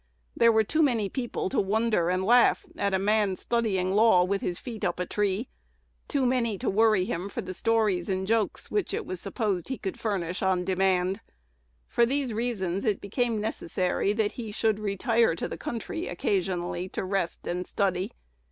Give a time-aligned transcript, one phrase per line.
[0.35, 4.41] There were too many people to wonder and laugh at a man studying law with
[4.41, 5.47] "his feet up a tree;"
[6.07, 9.77] too many to worry him for the stories and jokes which it was supposed he
[9.77, 11.21] could furnish on demand.
[11.87, 17.03] For these reasons it became necessary that he should "retire to the country occasionally to
[17.03, 18.11] rest and study."